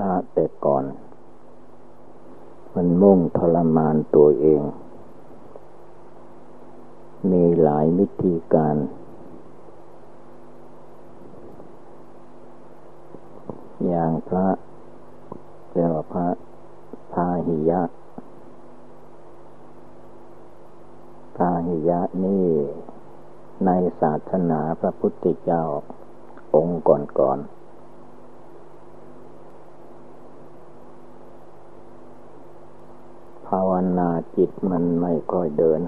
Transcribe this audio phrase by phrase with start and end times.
[0.00, 0.84] ละแต่ก่อน
[2.74, 4.62] มันมุ่งทรมานตัวเอง
[7.30, 8.76] มีหลายวิธีการ
[13.86, 14.46] อย่างพระ
[15.72, 16.26] เรียกว่าพระ
[17.12, 17.82] พาหิยะ
[21.36, 22.48] พาหิยะนี่
[23.66, 23.70] ใน
[24.00, 25.62] ศาสนาพระพุทธเจ้า
[26.56, 27.57] องค์ก่อนๆ
[33.48, 35.80] ภาวนาจิตมันไม่ค่อยเดิน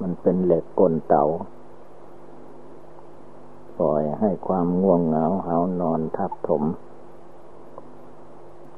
[0.00, 1.24] มันเป็นเหล็กกลเต่า
[3.78, 6.62] ปล่อยให้ความง่วงเหงาหานอนทับถม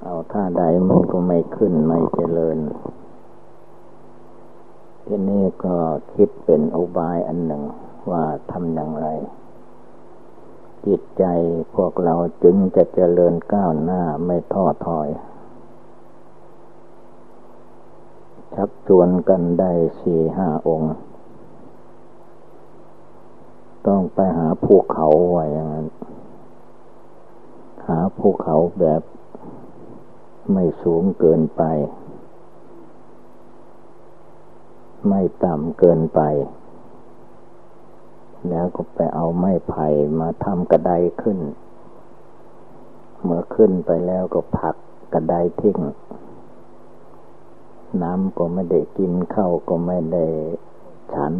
[0.02, 2.58] เอาท่าใดมันก็ไม่ขึ้นไม่เจริญ
[5.04, 5.76] ทีนี้ก็
[6.14, 7.62] คิดเป็นอุบายอันหนึ่ง
[8.10, 9.08] ว่าทำอย่างไร
[10.86, 11.24] จิตใจ
[11.74, 15.08] พวกเราจึงจะเจริญก้าวหน้าไม่ท้อถอย
[18.54, 20.94] ชักชวนกันได้สี่ห้าองค์
[23.86, 25.86] ต้องไปหาภูเขาไว้อย่างนั้น
[27.88, 29.02] หาภูเขาแบบ
[30.52, 31.62] ไม่สูงเกินไป
[35.08, 36.20] ไม่ต่ำเกินไป
[38.48, 39.86] แล้วก็ไปเอาไม้ไผ่
[40.20, 40.92] มาทำกระได
[41.22, 41.38] ขึ้น
[43.22, 44.76] เมื่อขึ้นไปแล้วก็ผัก
[45.12, 45.78] กระไดทิ้ง
[48.02, 50.26] น้ำก็ไม่ได้กินเข้าก็ไม่ได้
[51.14, 51.34] ฉัน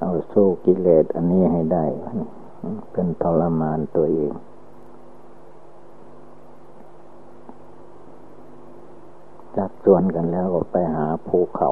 [0.00, 1.86] เอาสู้กิเลสอันนี้ให้ได้
[2.92, 4.32] เป็นทรมานตัวเอง
[9.56, 11.70] จักชวนกันแล้วก็ไปหาภูเขา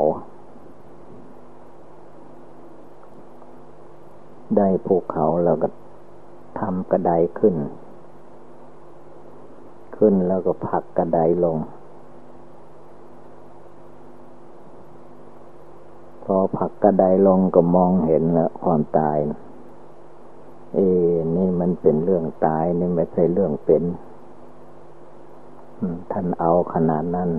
[4.57, 5.69] ได้ภูเขาแล้วก็
[6.61, 7.57] ทำกระไดขึ้น
[9.97, 11.57] ขึ้นแล้วก็ผักกระไดลง
[16.25, 19.19] พอผักกระไดลงก็มองเห็นแล้วความตาย
[20.75, 20.87] เอ้
[21.37, 23.83] นี่มันเป็นเรื่องตายนี่ไม่ใช่เรื่องเป็น
[26.13, 27.31] ท่านเอาขนาดนั้น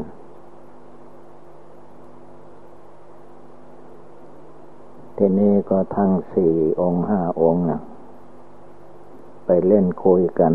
[5.17, 7.79] ทีนี้ก็ทั้งสี่องค์ห้าองค์นะ
[9.45, 10.53] ไปเล่นคุยกัน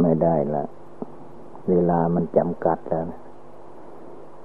[0.00, 0.64] ไม่ได้ละ
[1.68, 3.06] เวลามันจำกัดแล้ว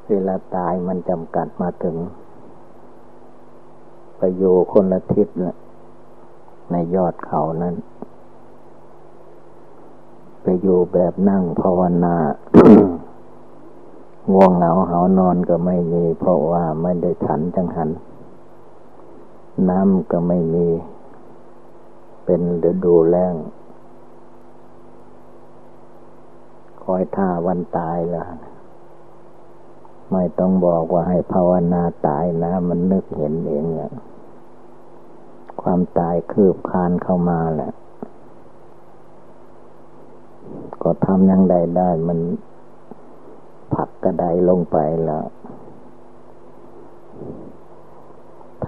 [0.09, 1.97] เวลาตายมันจำกัดมาถึง
[4.17, 5.55] ไปอยู่คนละทิศละ
[6.71, 7.75] ในยอดเขานั้น
[10.41, 12.15] ไปอยู่แบบนั่งภาวนา
[14.31, 17.89] ง่วงเหงาเหานอนก็ไม่มี เพราะว่าไม่ได้ฉันจังหัน
[19.69, 20.67] น้ำก็ไม่มี
[22.25, 23.35] เป็นฤดูแล้ง
[26.83, 28.27] คอยท่าวันตายล้ว
[30.11, 33.91] ไม่ต้องบอกว่าให้ภาวนาตายนะ มันนึกเห็นเองอะ
[35.61, 37.71] ความตายคืบคานเข้ามาแหละ
[40.81, 42.19] ก็ทำยังใดได้ มัน
[43.73, 45.25] ผักกระไดลงไปแล้ว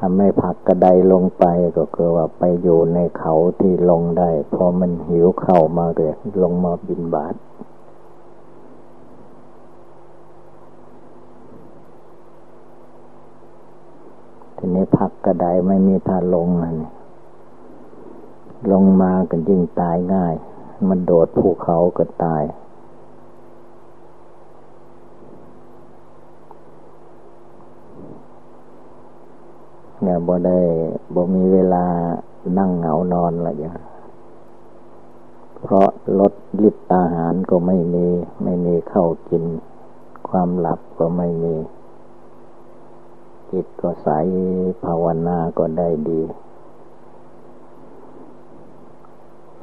[0.05, 1.45] ถ้าไม่ผักกระไดลงไป
[1.77, 7.35] ก็คือว่าไปอยู่ในเขาที่ลงได้ พอมันหิวเข้ามาเลยลงมาบินบาท
[14.57, 16.89] ทีนี้ผักกระไดไม่มีทางลงนี่
[18.71, 20.33] ลงมากันยิ่งตายง่าย
[20.89, 22.43] มันโดดภูเขาก็ตาย
[30.03, 30.59] เนี่ยบ่ได้
[31.15, 31.85] บ่มีเวลา
[32.57, 33.79] นั่งเหงานอนละอย่าง
[35.61, 36.33] เพราะลด
[36.63, 38.05] ลิตอาหารก็ไม่มี
[38.43, 39.43] ไม่มีเข้ากิน
[40.29, 41.55] ความหลับก็ไม่มี
[43.51, 44.09] จิตก็ใส
[44.83, 46.21] ภาวนาก็ได้ดี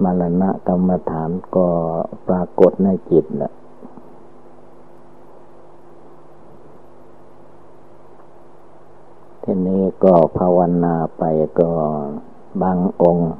[0.03, 1.67] มรณะกรรมฐานก็
[2.29, 3.53] ปรากฏในจิตแหละ
[9.53, 11.25] ทีนี้ก็ภาวนาไป
[11.61, 11.71] ก็
[12.63, 13.33] บางองค์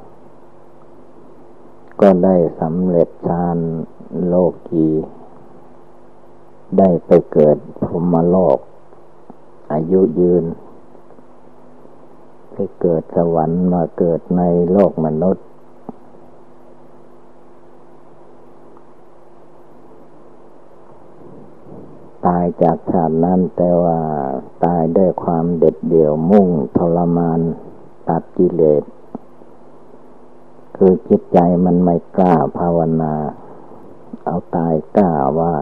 [2.01, 3.57] ก็ได้สำเร็จฌาน
[4.25, 4.35] โล
[4.67, 4.87] กี
[6.77, 8.57] ได้ไปเกิดพรมโลก
[9.71, 10.45] อายุยืน
[12.53, 14.41] ไปเกิดสวรรค์มาเกิดใน
[14.71, 15.45] โลกมนุษย์
[22.27, 23.99] ตายจากชาตินั้นแต่ว่า
[24.65, 26.47] ตายด้วยความเด็ดเดี่ยวมุ่ง
[26.77, 27.39] ทรมาน
[28.09, 28.83] ตัดกิเลส
[30.75, 33.13] คือจิตใจมันไม่กล้าภาวนา
[34.25, 35.55] เอาตายกล้าว่า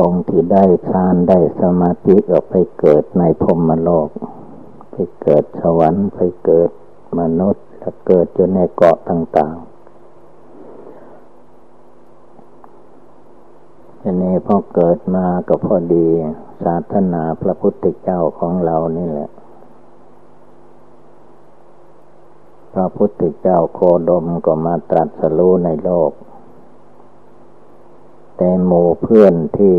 [0.00, 4.08] องค์ที่ได้ฌานได้สมาธิก็ไปเกิดในพรมโลก
[4.92, 6.70] ไปเกิดสวรรค์ไปเกิด
[7.18, 9.71] มนุษย์แล้วเกิดอยู่ในเกาะต่างๆ
[14.04, 16.06] ทีนี้พอเกิดมาก็พอดี
[16.64, 19.30] ศาสนาพระพุทธเจ้าของเรานี่แหละ
[22.74, 26.12] พระพุทธเจ้าโคดมก็มาตรัสรู้ในโลก
[28.36, 29.78] แต่หมู่เพื่อนที่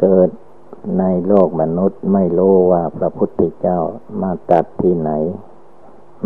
[0.00, 0.30] เกิด
[0.98, 3.78] ในโลกมนุษย์ไม่รู้ว่าพระพุทธเจ้า
[4.22, 5.10] มาตรัสที่ไหน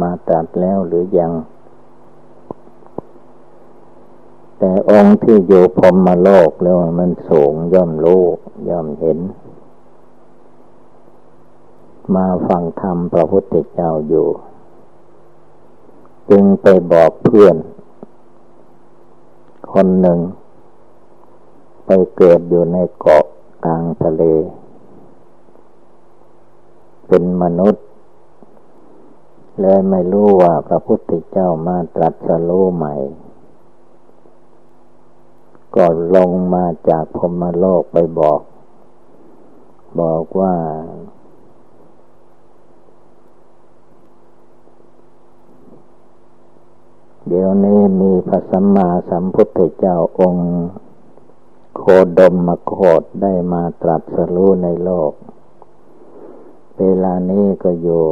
[0.03, 1.33] มาตรัสแล้วหรือยัง
[4.59, 8.23] แต่องค์ที่อยู่พรมมโลกแล้วมันสูงย่อมรู้
[8.69, 9.19] ย่อมเห็น
[12.15, 14.27] มาฟังธรรมพระพุทธเจ้าอยู่
[16.31, 17.57] จึงไปบอกเพื่อน
[19.73, 20.19] คนหนึ่ง
[21.87, 23.25] ไปเกิดอยู่ในเกาะ
[23.65, 24.23] กลางทะเล
[27.09, 27.85] เป็นมนุษย์
[29.61, 32.95] เลยไม่รู้ว่าพระพุทธเจ้ามาตรัสรู้ใหม่
[35.79, 38.41] ก็ลงมาจากพมโลกไปบอก
[40.01, 40.55] บอกว่า
[47.27, 50.49] เดี๋ยวนี้มีพระสัมมาสัมพุทธเจ้าองค์
[51.77, 51.83] โค
[52.19, 55.13] ดมมโคดได้มาตรัสรู้ในโลก
[56.79, 58.05] เวลานี้ก็อยู่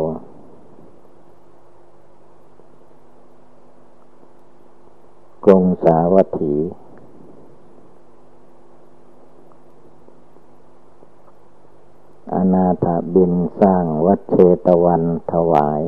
[5.44, 6.54] กรุงสาวัตถี
[12.34, 15.02] อ นาถบินสร้างวัดเชตวัน
[15.32, 15.80] ถวาย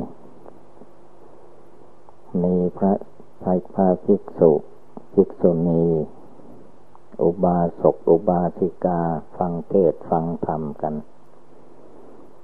[2.43, 2.93] มีพระ
[3.45, 4.53] ให้พระภิกษุ
[5.13, 5.85] ภิกษุณี
[7.23, 9.01] อุบาสกอุบาสิกา
[9.37, 10.95] ฟังเทศฟังธรรมกัน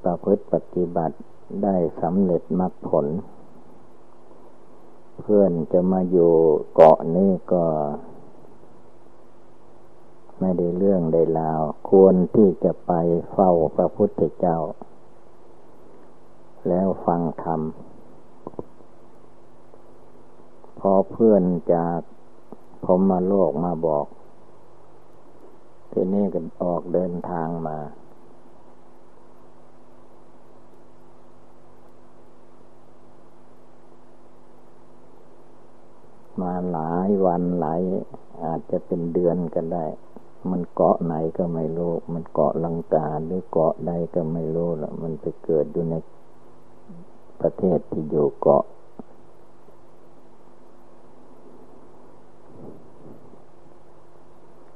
[0.02, 1.16] ประพฤติปฏิบัติ
[1.62, 3.06] ได้สำเร็จมรรคผล
[5.20, 6.32] เพื่อนจะมาอยู่
[6.74, 7.64] เกาะนี้ก็
[10.40, 12.92] ไม่ได้เรื่องได้ราว ควรที่จะไป
[13.32, 14.58] เฝ้าพระพุทธเจ้า
[16.68, 17.60] แล้วฟังธรรม
[20.78, 21.44] พอเพื่อน
[21.74, 22.00] จาก
[22.84, 24.06] ผมมาโลกมาบอก
[25.92, 27.78] ทีนี้ก็ออกเดินทางมา
[36.40, 37.80] มาหลายวันหลาย
[38.44, 39.84] อาจจะเป็นเดือนกันได้
[40.50, 45.94] มันเกาะไหนก็ไม่รู้ มันเกาะลังกาหรือเกาะใดก็ไม่รู้ละมันไปเกิดอยู่ใน
[47.40, 48.64] ประเทศที่อยู่เกาะ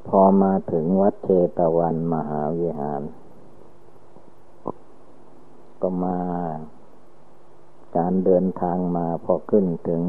[0.09, 1.29] พอมาถึงวัดเช
[1.59, 3.03] ตวันมหาวิหาร
[5.83, 6.19] ก็มา
[7.97, 10.03] การเดินทางมาพอขึ้นถึง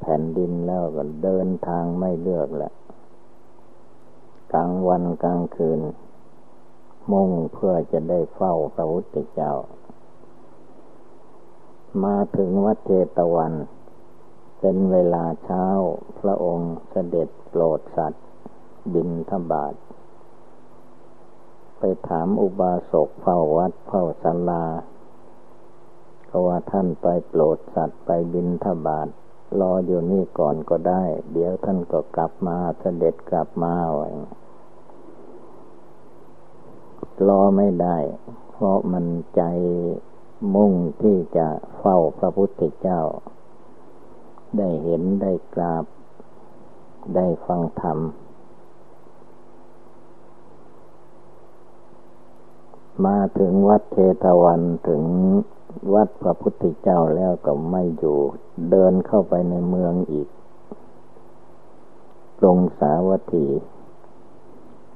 [0.00, 2.72] แผ่นดินแล้วก็เดินทางไม่เลือกแหละ
[4.52, 5.80] กลางวันกลางคืน
[7.12, 9.52] มุ่งเพื่อจะได้เฝ้าพระพุทธเจ้า
[12.04, 13.52] มาถึงวัดเจตวัน
[14.60, 15.66] เป็นเวลาเช้า
[16.20, 18.24] พระองค์เสด็จโปรดสัตว์
[18.94, 19.74] บินทบาท
[21.78, 24.64] ไปถามอุบาสกเฝ้าวัดเฝ้าศาลา
[26.28, 29.08] ก็ว่าท่านไปโปรดสัตว์ไปบินทบาท
[29.60, 34.10] รออยู่นี่ก่อนก็ได้ เดี๋ยวท่านก็กลับมาเสด็จกลับมาไว้
[37.28, 37.98] รอไม่ได้
[38.50, 39.42] เพราะมันใจ
[40.54, 43.00] มุ่งที่จะเฝ้าพระพุทธเจ้า
[44.58, 45.84] ได้เห็นได้กราบ
[47.14, 47.98] ได้ฟังธรรม
[53.06, 55.02] มาถึงวัดเทตวันถึง
[55.94, 58.18] วัดพระพุทธเจ้าแล้วก็ไม่อยู่
[58.70, 60.28] เดินเข้าไปในเมืองอีก
[62.38, 63.46] กรุงสาวัตถี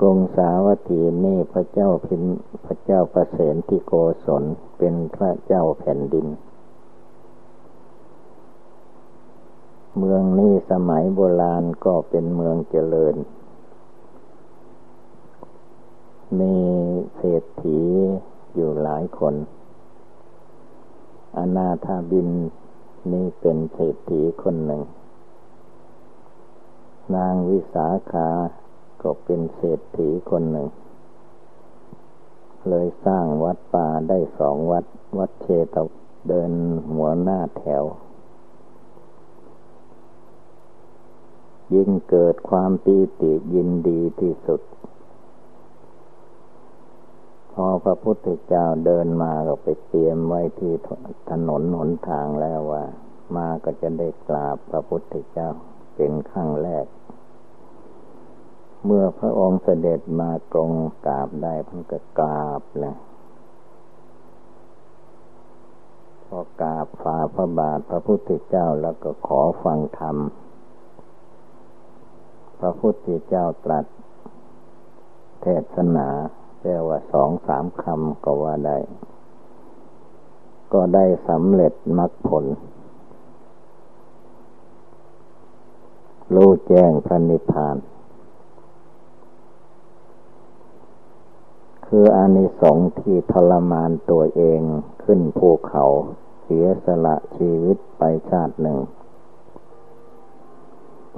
[0.01, 2.23] กรุงสาวัตถีนี่พระเจ้าพิม
[2.67, 3.93] พระเจ้าประเสนที่โก
[4.27, 4.45] ศล
[4.79, 6.27] เป็นพระเจ้าแผ่นดิน
[9.97, 13.17] เมืองนี้สมัยโบราณก็เป็นเมืองเจริญ
[16.39, 16.57] มี
[17.17, 17.81] เศรษฐี
[18.55, 19.35] อยู่หลายคน
[21.37, 22.29] อนาถาบิน
[23.13, 24.83] นี่เป็นเศรษฐีคนหนึ่ง
[27.17, 28.29] นางวิสาขา
[29.03, 30.69] ก็เป็นเศรษฐีคนหนึ่ง
[32.69, 34.85] เลยสร้างวัดป่าได้สองวัด
[35.19, 35.77] วัดเชต
[36.29, 36.53] เดิน
[36.95, 37.85] หัวหน้าแถว
[41.75, 44.61] ยิ่งเกิดความปีติยินดีที่สุด
[47.53, 50.73] พอพระพุทธเจ้าเดินมาก็ไปเตรียมไว้ที่
[51.31, 52.85] ถนนหนทางแล้วว่า
[53.37, 55.49] มาก็จะได้กราบพระพุทธเจ้า
[55.97, 56.87] เป็นขั้งแรก
[58.89, 60.71] เมื่อพระองค์เสด็จมาตรง
[61.07, 62.97] กราบได้พันก็กราบเลย
[66.25, 70.17] พอกราบฝ่าพระบาทพระพุทธเจ้าแล้วก็ขอฟังธรรม
[72.61, 73.85] พระพุทธเจ้าตรัส
[75.43, 76.09] เทศนา
[76.61, 78.79] แค่ว่าสองสามคำก็ว่าได้
[80.73, 82.45] ก็ได้สำเร็จมรรคผล
[86.35, 87.77] รู้แจ้งพระนิพพาน
[91.99, 94.61] คืออานิสงส์ที่ทรมานตัวเอง
[95.05, 95.85] ขึ้นภูเขา
[96.43, 98.79] เสียสละชีวิตไปชาติหนึ่ง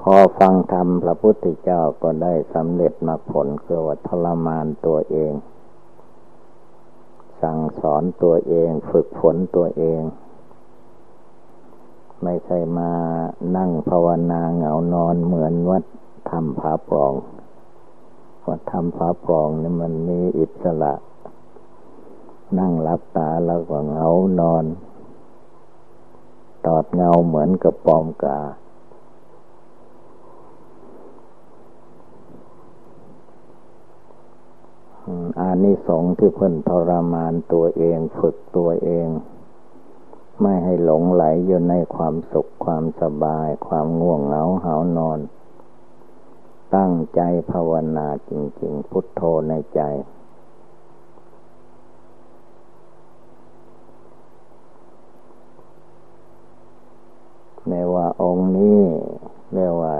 [0.01, 5.33] พอฟังธรรมพระพุทธเจ้าก็ได้สำเร็จมาผลคือว่าทรมานตัวเอง
[7.43, 10.01] สั่งสอนตัวเองฝึกฝนตัวเอง
[12.23, 12.93] ไม่ใช่มา
[13.57, 15.85] นั่งภาวนาเหงานอนเหมือนวัด
[16.31, 17.15] ทำผาปรอง
[18.49, 20.95] วัดทำผาปรองนี่มันมีอิสระ
[22.59, 24.09] นั่งรับตาแล้วก็เหงา
[24.41, 24.65] นอน
[26.67, 28.41] ตอดเงาเหมือนกับปอมกา
[35.41, 39.09] อานิสงส์ที่เพิ่นทรมานตัวเองฝึกตัวเอง
[40.41, 45.19] ไม่ให้หลงไหลอยู่ในความสุขความสบาย ความง่วงเหงาหานอน
[46.77, 47.21] ตั้งใจ
[47.51, 48.33] ภาวนาจ
[48.63, 49.81] ริง ๆ พุทโธในใจ
[57.69, 58.81] ในว่าองค์นี้
[59.53, 59.95] เรียกว่า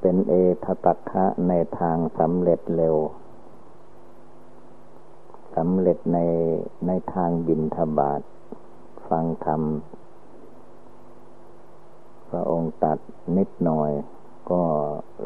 [0.00, 0.34] เป็นเอ
[0.64, 2.96] ทตัคะในทางสำเร็จเร็ว
[5.56, 6.18] สำเร็จใน
[6.86, 8.20] ในทางบินทบาท
[9.08, 9.62] ฟังธรรม
[12.28, 12.98] พระองค์ตัด
[13.36, 13.90] นิดหน่อย
[14.50, 14.62] ก็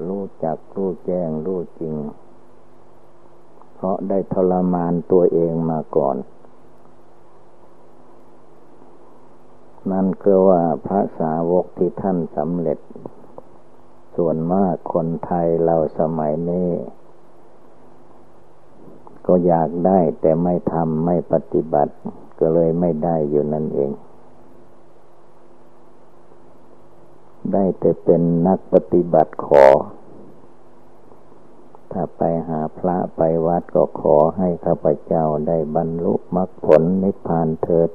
[0.09, 1.95] รู้จักรู้แจ้งรู้จริง
[3.75, 6.17] เพราะได้ทรมานตัวเองมาก่อน
[9.93, 12.79] นั่นคือว่าพระสาวกที่ท่านสำเร็จ
[14.17, 16.71] ส่วนมากคนไทยเราสมัยนี้
[19.27, 21.95] ก็อยากได้แต่ไม่ทำไม่ปฏิบัติ
[22.39, 23.91] ก็เลยไม่ได้อยู่นั่นเอง
[27.55, 29.67] ได้แต่เป็นนักปฏิบัติขอ
[31.93, 37.91] ถ้าไปหาพระไปวัดก็ขอให้ข้าพเจ้าได้บรรลุมรรคผลนิพพานเถิด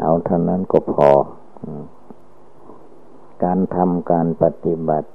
[0.00, 1.10] เอาเท่านั้นก็พอ
[3.44, 5.08] การทำการปฏิบัติ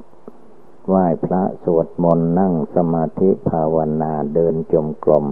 [0.88, 5.26] ไหว้พระสวดมนต์นั่งสมาธิภาวนาเดินจมกรม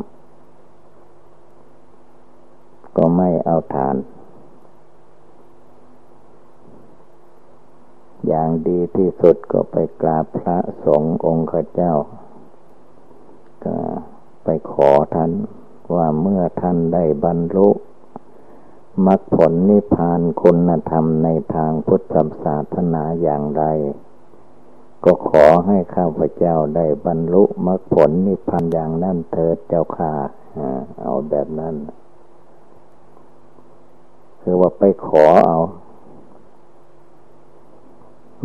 [2.97, 3.95] ก็ไม่เอาทาน
[8.27, 11.93] อย่างดีที่สุดก็ไปกราบพระสงฆ์องค์ข้าเจ้า
[13.65, 13.75] ก็
[14.43, 15.31] ไปขอท่าน
[15.95, 17.69] ว่าเมื่อท่านได้บรรลุ
[19.07, 23.63] มรรคผลนิพพานคุณธรรมในทางพุทธศาสนาอย่างไร
[25.03, 30.13] ก็ขอให้ข้าพเจ้าได้บรรลุมรรคผลนิพพานอย่างนั้นเถิดเจ้าค่ะ
[31.01, 31.75] เอาแบบนั้น
[34.41, 35.59] คือว่าไปขอเอา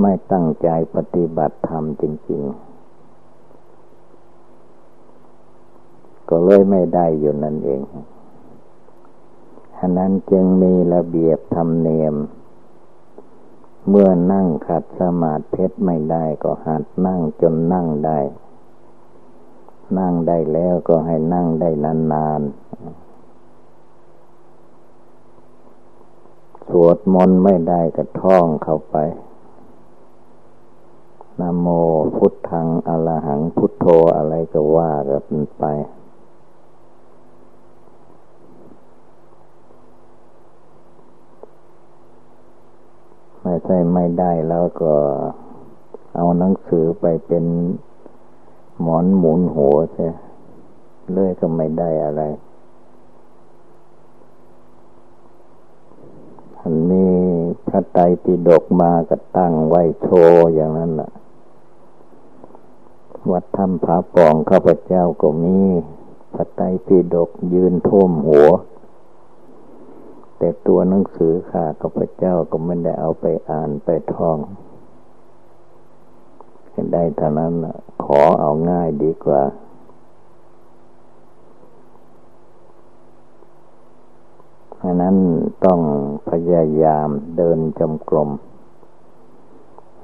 [0.00, 2.74] ไม่ตั้งใจปฏิบัติธรรมจริง ๆ
[6.28, 7.82] ก็เลยไม่ได้อยู่นั่นเอง
[9.76, 12.14] ฉะนั้นจึงมีระเบียบธรรมเนียม
[13.88, 18.18] เมื่อนั่งขัดสมาธิไม่ได้ก็หัดนั่งจนนั่งได้
[19.98, 21.70] นั่งได้แล้วก็ให้นั่งได้
[22.12, 22.64] นานๆ
[26.68, 28.96] สวดมนต์ไม่ได้ก็ท่องเข้าไป
[31.40, 31.66] นโม
[32.16, 33.86] พุทธังอรหังพุทโธ
[34.16, 35.64] อะไรก็ว่ากันไป
[43.42, 44.92] ไม่ใช่ไม่ได้แล้วก็
[46.14, 47.44] เอาหนังสือไปเป็น
[48.80, 50.06] หมอนหมุนหัวใช่
[51.10, 52.22] เลื่อยก็ไม่ได้อะไร
[56.58, 57.06] มันมี
[57.68, 61.10] พระไตรปิฎกมาก็ตั้งไว้โชว์อย่างนั้นแหละ
[63.30, 65.58] วัดถ้ำผาปองข้าพเจ้าก็มี
[66.34, 68.48] พระไตรปิฎกยืนท่วมหัว
[70.38, 74.38] แต่ตัวหนังสือข้ากับพเจ้าก็ไม่ได้เอาไปอ่านไปท่อง
[76.92, 77.52] ได้เท่านั้น
[78.04, 79.42] ขอเอาง่ายดีกว่า
[84.84, 85.16] ราะนั้น
[85.64, 85.80] ต้อง
[86.30, 88.30] พยายามเดินจมกลม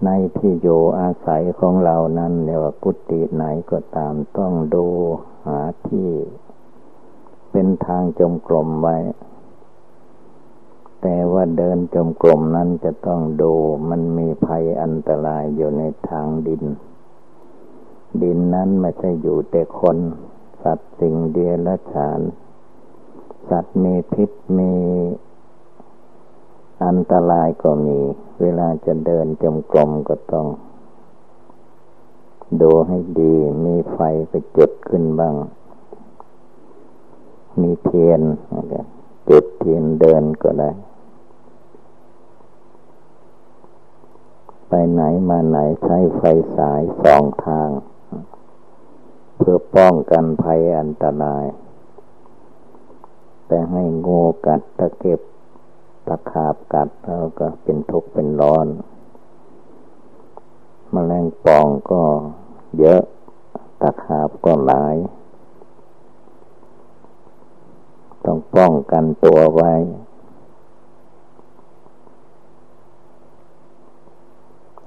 [0.05, 4.87] ในที่อยู่อาศัยของเรานั้นเรียกว่ากุฏิไหนก็ตามต้องดู
[5.47, 6.09] หาที่
[7.51, 8.97] เป็นทางจมกลมไว้
[11.03, 13.53] แต่ว่าเดินจมกลมนั้นจะต้องดู
[13.91, 16.65] มันมีภัยอันตรายอยู่ในทางดิน
[18.23, 19.99] ดินนั้นไม่ใช่อยู่แต่คน
[20.63, 22.21] สัตว์สิ่งเดียรฉาน
[23.51, 24.73] สัตว์มีพิษมี
[26.87, 27.99] อันตรายก็มี
[28.41, 30.47] เวลาจะเดินจมกลมก็ต้อง
[32.61, 33.35] ดูให้ดี
[33.65, 35.35] มีไฟไปจุดขึ้นบ้าง
[37.61, 38.23] มีเทียน
[39.29, 40.71] จุดเทียนเดินก็ได้
[44.69, 46.23] ไปไหนมาไหนใช้ไฟ
[46.57, 47.71] สายสองทาง
[49.37, 51.45] เพื่อป้องกันภัยอันตราย
[53.47, 55.21] แต่ให้งูกัดตะเก็บ
[56.09, 58.67] ตะขาบกัดแล้วก็เป็นทุกข์เป็นร้อน
[60.95, 62.03] มแมลงป่องก็
[62.79, 63.03] เยอะ
[63.83, 64.97] ตะขาบก็หลาย
[68.25, 69.73] ต้องป้องกันตัวไว้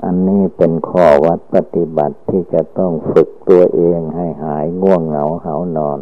[0.04, 6.00] อันนี้เป็นข้อวัดปฏิบัติที่จะต้องฝึกตัวเองให้หายง่วงเหงาเหานอน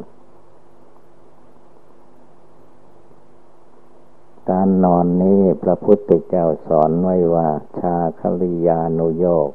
[4.51, 9.51] การนอนนี้พระพุทธเจ้าสอนไว้ว่า ชาคลิยานุโยก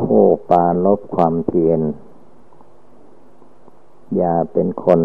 [0.00, 1.80] ผู้ปาลบความเพียร
[4.16, 5.00] อย่าเป็นคน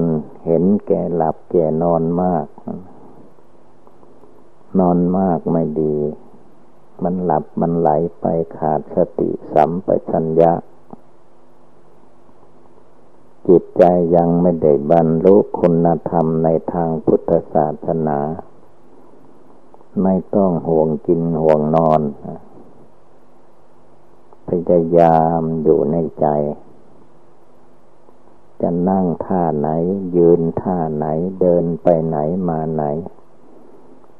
[0.45, 2.45] เห็นแก่หลับแก่นอนมาก
[4.79, 5.95] นอนมากไม่ดี
[7.03, 8.25] มันหลับมันไหลไป
[8.57, 10.53] ขาดสติสัมปชัญญะ
[13.47, 13.83] จิตใจ
[14.15, 18.19] ยังไม่ได้บรรลุคุณธรรมในทางพุทธศาสนา
[20.03, 22.01] ไม่ต้องห่วงกินห่วงนอน
[24.47, 26.27] พยายามอยู่ในใจ
[28.61, 29.69] จะนั่งท่าไหน
[30.17, 31.05] ยืนท่าไหน
[31.41, 32.83] เดินไปไหนมาไหน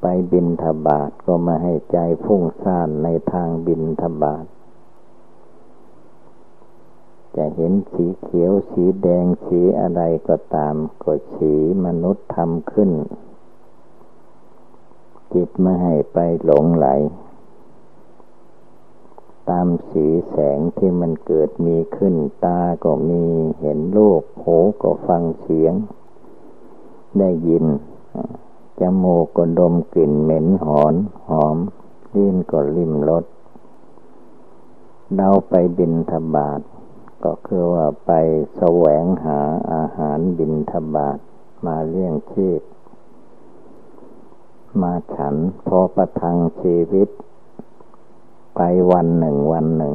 [0.02, 4.46] ไปบินทบาทก็มาให้ใจพุ่งซ่านในทางบินทบาท
[7.36, 11.54] จะเห็นสีเขียวสีแดงสีอะไรก็ตามก็สี
[11.86, 12.92] มนุษย์ทำขึ้น
[15.34, 16.88] จิตไม่ให้ไปหลงไหล
[19.50, 23.24] ตามสีแสงที่มันเกิดมีขึ้นตาก็มี
[23.60, 25.74] เห็นรูปหูก็ฟังเสียง
[27.20, 27.66] ได้ยิน
[28.80, 30.96] จมูกก็ดมกลิ่นเหม็นหอน
[31.30, 31.58] หอม
[32.16, 33.26] ลิ้นก็ลิ้มรส
[35.16, 36.62] เราไปบินทบาท
[37.24, 38.12] ก็คือว่าไป
[38.58, 39.40] แสวงหา
[39.74, 41.18] อาหารบินทบาท
[41.66, 42.62] มาเลี้ยงชีพ
[44.82, 45.36] มาฉัน
[45.68, 47.10] พอประทังชีวิต
[48.56, 48.60] ไป
[48.92, 49.94] วันหนึ่งวันหนึ่ง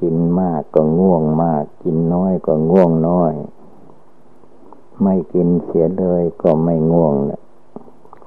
[0.00, 3.34] กินมากก็ง่วงมาก กินน้อยก็ง่วงน้อย
[5.02, 7.32] ไม่กินเสียเลยก็ไม่ง่วงน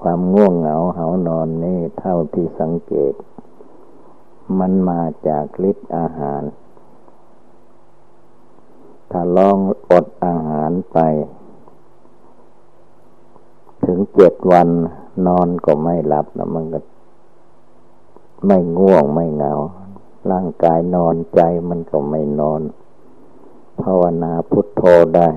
[0.02, 3.14] ความง่วงเหงาเหานอนนี่เท่าที่สังเกต
[4.60, 6.44] มันมาจากฤทธิ์อาหาร
[9.12, 9.58] ถ้าลอง
[9.92, 10.98] อดอาหารไป
[13.86, 14.68] ถึงเจ็ดวัน
[15.28, 16.80] นอนก็ไม่หลับนะมันก็
[18.48, 19.54] ไม่ง่วงไม่เหงา
[20.32, 22.62] ร่างกายนอนใจมันก็ไม่นอน
[23.82, 24.82] ภาวนาพุทโธ
[25.16, 25.30] ได้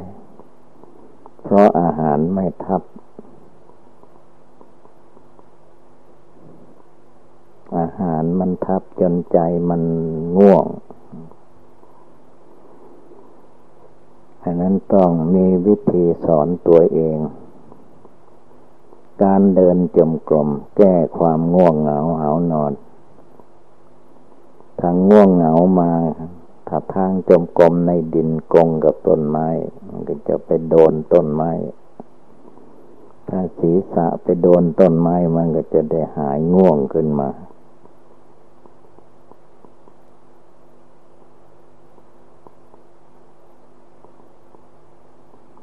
[1.43, 2.83] เพราะอาหารไม่ทับ
[7.79, 9.83] อาหารมันทับจนใจมัน
[10.37, 10.67] ง่วง
[14.43, 17.17] ฉะนั้นต้องมีวิธีสอนตัวเอง
[19.25, 22.73] การเดินจมกลม แก้ความง่วงเหงาเหานอน
[24.81, 25.93] ทางง่วงเหงามา
[26.69, 29.49] ถ้าทางจมกลมในดินกงกับต้นไม้
[29.87, 31.53] มันก็จะไปโดนต้นไม้
[33.29, 37.31] ถ้าศีรษะไปโดนต้นไม้มันก็จะได้หายง่วงขึ้นมา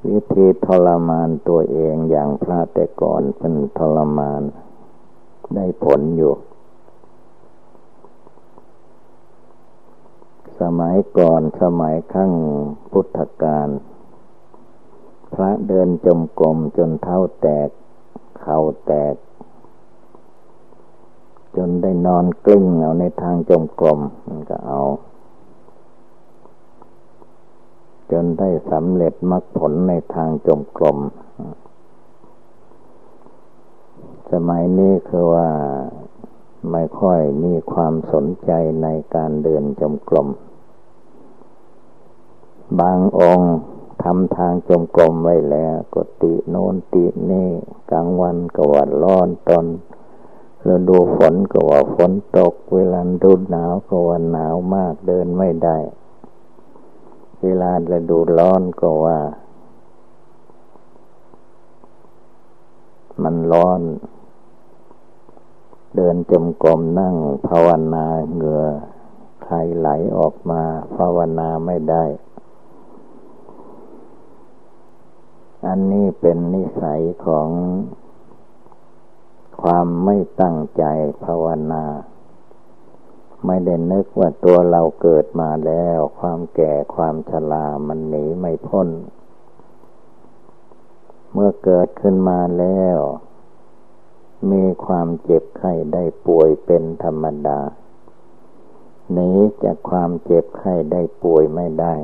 [0.09, 4.41] วิธีทรมานตัวเองอย่างพระแต่ก่อนเป็นทรมาน
[5.55, 6.33] ได้ผลอยู่
[10.61, 12.31] สมัยก่อนสมัยขั้ง
[12.91, 13.69] พุทธกาล
[15.33, 17.69] พระเดินจมกรมจนเท้าแตก
[18.41, 19.15] เข่าแตก
[21.55, 24.81] จนได้นอนกลิ้งเอาในทางจมกรมมันก็เอา
[28.11, 30.97] จนได้สำเร็จมรรคผลในทางจมกรม
[34.31, 35.49] สมัยนี้คือว่า
[36.71, 38.51] ไม่ค่อยมีความสนใจ
[38.83, 40.27] ในการเดินจมกรม
[42.79, 43.53] บางองค์
[44.03, 47.49] ทำทางจมกรมไว้แล้วก็ติโน้นตินี่
[47.91, 49.65] กลางวันก็ว่าร้อนตอน
[50.67, 55.77] ฤดูฝนก็ว่าฝนตก เวลาดูหนาวก็ว่าหนาวมากเดินไม่ได้
[57.43, 59.19] เวลาฤดูร้อนก็ว่า
[63.23, 63.81] มันร้อน
[65.95, 67.15] เดินจมกรมนั่ง
[67.47, 68.65] ภาวนาเหงื่อ
[69.43, 70.61] ใครไหลออกมา
[70.95, 72.03] ภาวนาไม่ได้
[75.67, 77.49] อันนี้เป็นนิสัยของ
[79.61, 80.83] ความไม่ตั้งใจ
[81.25, 81.83] ภาวนา
[83.45, 88.89] ไม่ได้นึกว่าตัวเราเกิดมาแล้ว ความแก่ความชรามันหนีไม่พ้น
[91.33, 92.97] เมื่อเกิดขึ้นมาแล้ว
[94.51, 97.59] มีความเจ็บไข้ได้ป่วยเป็นธรรมดา
[99.13, 99.31] หนี
[99.63, 101.95] จากความเจ็บไข้ได้ป่วยไม่ได้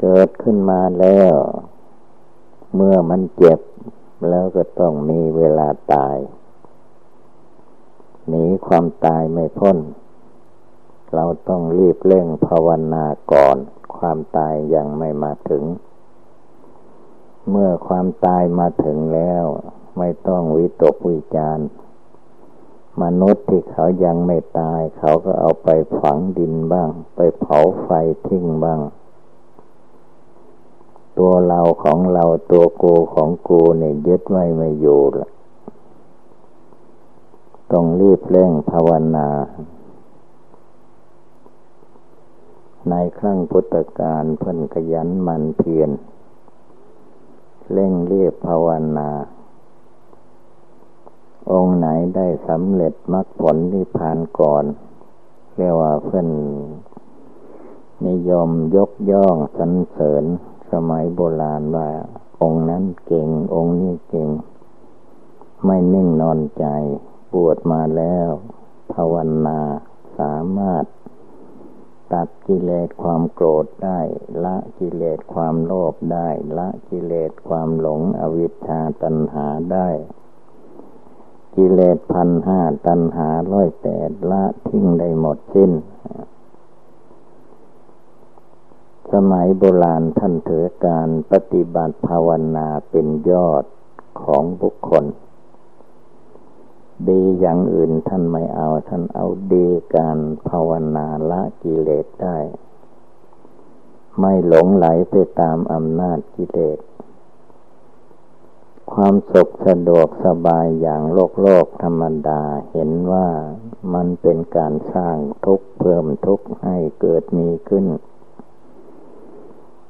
[0.00, 1.34] เกิดขึ้นมาแล้ว
[2.74, 3.60] เมื่อมันเจ็บ
[4.28, 6.16] แล้วก็ต้องมีเวลาตาย
[8.28, 9.78] หนีความตายไม่พ้น
[11.14, 13.56] เราต้องรีบเร่งภาวนาก่อน
[13.96, 15.64] ความตายยังไม่มาถึง
[17.50, 19.44] เมื่อความตายมาถึงแล้ว
[19.98, 21.58] ไม่ต้องวิตกวิจาร
[23.02, 25.68] มนุษย์ที่เขายังไม่ตาย เขาก็เอาไป
[26.00, 27.88] ฝังดินบ้าง ไปเผาไฟ
[28.26, 28.80] ทิ้งบ้าง
[31.18, 35.28] ตัวเราของเราตัวกูของกูเนี่ยยึดไว้ไม่อยู่ละ
[37.72, 39.28] ต้องรีบเร่งภาวนา
[42.90, 45.90] ในครั้งพุทธกาลเพิ่นขยันมันเพียร
[47.72, 49.10] เร่งเรียบภาวนา
[51.52, 54.64] องค์ไหนได้สำเร็จมรรคผลที่ผ่านก่อน
[55.56, 56.28] เรียกว่าเพิ่น
[58.08, 60.24] นิยมยกย่องสรรเสริญ
[60.72, 61.88] สมัยโบราณว่า
[62.42, 64.28] องค์นั้นเก่ง องค์นี้เก่ง
[65.64, 66.66] ไม่นิ่งนอนใจ
[67.46, 68.30] วชมาแล้ว
[68.92, 69.14] ภาว
[69.46, 69.60] นา
[70.18, 70.84] สามารถ
[72.12, 74.00] ตัดกิเลสความโกรธได้
[74.44, 79.88] ละกิเลสความโลภได้ ละกิเลสความหลงอวิชชาตัณหาได้
[81.56, 85.72] กิเลสพันห้าตัณหาร้อยแปดละทิ้งได้หมดสิ้น
[89.12, 93.64] สมัยโบราณท่านถือการปฏิบัติภาวนาเป็นยอด
[94.22, 95.04] ของบุคคล
[97.40, 100.18] อย่างอื่นท่านไม่เอา ท่านเอาดีการ
[100.48, 102.38] ภาวนาละกิเลสได้
[104.20, 106.78] ไม่หลงไหลไปตามอำนาจกิเลส
[108.92, 113.28] ความสุขสะดวกสบายอย่างโลกโลกธรรมดาเห็นว่า
[113.94, 117.86] มันเป็นการสร้างทุกข์เพิ่มทุกข์ให้เกิดมีขึ้น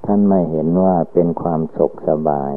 [0.05, 2.53] ท่านไม่เห็นว่าเป็นความสุขสบาย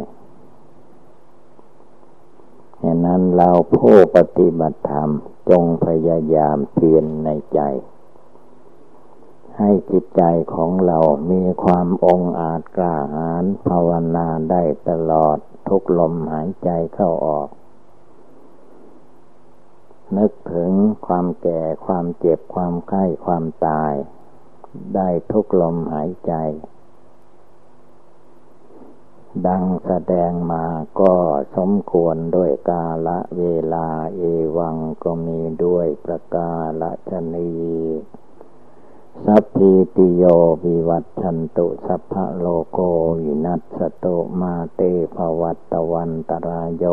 [2.80, 5.10] เหตุนั้นเราผู้ปฏิบัติธรรม
[5.50, 7.60] จงพยายามเพียรในใจ
[9.58, 11.00] ให้จิตใจของเรา
[11.32, 15.38] มีความองอาจกล้าหาญภาวนาได้ตลอด
[15.68, 17.50] ทุกลมหายใจเข้าออก
[20.18, 20.72] นึกถึง
[21.08, 23.94] ความแก่ความเจ็บความไข้ความตาย
[24.96, 26.34] ได้ทุกลมหายใจ
[29.48, 30.66] ดังแสดงมา
[31.00, 31.14] ก็
[31.56, 34.22] สมควรด้วยกาละเวลาเอ
[34.58, 37.52] วังก็มีด้วยประกาละชนี
[39.26, 40.24] สัพพิติโย
[40.64, 42.80] วิวัตชันตุสัพพะโลโก
[43.24, 44.82] วินัสตุมาเต
[45.16, 46.86] ภวัตวันตรายโย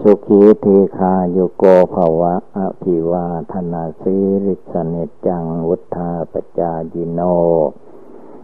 [0.00, 4.94] สุขีทีคาโยโกภวะอภิวาธนาสีริสเน
[5.26, 7.20] จังวุธาปจายิโน